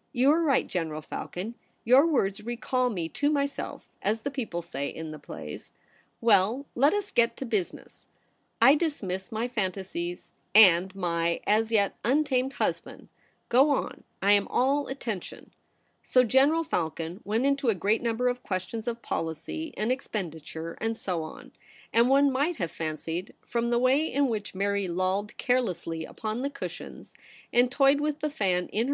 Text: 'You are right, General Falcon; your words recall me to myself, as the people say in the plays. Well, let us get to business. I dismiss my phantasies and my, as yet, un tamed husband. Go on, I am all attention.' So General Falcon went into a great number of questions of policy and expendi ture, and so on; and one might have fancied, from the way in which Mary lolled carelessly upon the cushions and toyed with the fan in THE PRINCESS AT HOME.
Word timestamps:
'You 0.22 0.30
are 0.32 0.42
right, 0.42 0.66
General 0.66 1.00
Falcon; 1.00 1.54
your 1.86 2.06
words 2.06 2.42
recall 2.44 2.90
me 2.90 3.08
to 3.08 3.30
myself, 3.30 3.86
as 4.02 4.20
the 4.20 4.30
people 4.30 4.60
say 4.60 4.88
in 4.90 5.10
the 5.10 5.18
plays. 5.18 5.70
Well, 6.20 6.66
let 6.74 6.92
us 6.92 7.10
get 7.10 7.34
to 7.38 7.46
business. 7.46 8.08
I 8.60 8.74
dismiss 8.74 9.32
my 9.32 9.48
phantasies 9.48 10.32
and 10.54 10.94
my, 10.94 11.40
as 11.46 11.72
yet, 11.72 11.96
un 12.04 12.24
tamed 12.24 12.52
husband. 12.52 13.08
Go 13.48 13.70
on, 13.70 14.04
I 14.20 14.32
am 14.32 14.46
all 14.48 14.86
attention.' 14.86 15.50
So 16.02 16.24
General 16.24 16.62
Falcon 16.62 17.22
went 17.24 17.46
into 17.46 17.70
a 17.70 17.74
great 17.74 18.02
number 18.02 18.28
of 18.28 18.42
questions 18.42 18.86
of 18.86 19.00
policy 19.00 19.72
and 19.78 19.90
expendi 19.90 20.44
ture, 20.44 20.76
and 20.78 20.94
so 20.94 21.22
on; 21.22 21.52
and 21.90 22.10
one 22.10 22.30
might 22.30 22.56
have 22.56 22.70
fancied, 22.70 23.34
from 23.48 23.70
the 23.70 23.78
way 23.78 24.04
in 24.12 24.28
which 24.28 24.54
Mary 24.54 24.88
lolled 24.88 25.34
carelessly 25.38 26.04
upon 26.04 26.42
the 26.42 26.50
cushions 26.50 27.14
and 27.50 27.72
toyed 27.72 27.98
with 28.02 28.20
the 28.20 28.28
fan 28.28 28.28
in 28.28 28.58
THE 28.58 28.58
PRINCESS 28.58 28.78
AT 28.78 28.82
HOME. 28.82 28.88